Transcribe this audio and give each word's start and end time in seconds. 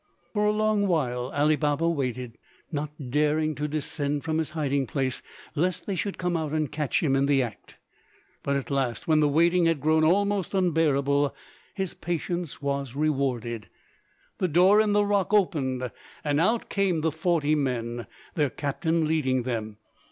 For 0.33 0.45
a 0.47 0.51
long 0.51 0.87
while 0.87 1.25
Ali 1.35 1.55
Baba 1.55 1.87
waited, 1.87 2.39
not 2.71 2.89
daring 3.11 3.53
to 3.53 3.67
descend 3.67 4.23
from 4.23 4.39
his 4.39 4.49
hiding 4.57 4.87
place 4.87 5.21
lest 5.53 5.85
they 5.85 5.95
should 5.95 6.17
come 6.17 6.35
out 6.35 6.53
and 6.53 6.71
catch 6.71 7.03
him 7.03 7.15
in 7.15 7.27
the 7.27 7.43
act; 7.43 7.77
but 8.41 8.55
at 8.55 8.71
last, 8.71 9.07
when 9.07 9.19
the 9.19 9.27
waiting 9.27 9.65
had 9.67 9.79
grown 9.79 10.03
almost 10.03 10.55
unbearable, 10.55 11.35
his 11.75 11.93
patience 11.93 12.63
was 12.63 12.95
rewarded, 12.95 13.69
the 14.39 14.47
door 14.47 14.81
in 14.81 14.93
the 14.93 15.05
rock 15.05 15.35
opened, 15.35 15.91
and 16.23 16.41
out 16.41 16.67
came 16.67 17.01
the 17.01 17.11
forty 17.11 17.53
men, 17.53 18.07
their 18.33 18.49
captain 18.49 19.07
leading 19.07 19.43
them. 19.43 19.77